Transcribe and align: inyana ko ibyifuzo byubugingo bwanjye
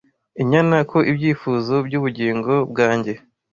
inyana 0.41 0.77
ko 0.91 0.97
ibyifuzo 1.11 1.75
byubugingo 1.87 2.53
bwanjye 2.71 3.13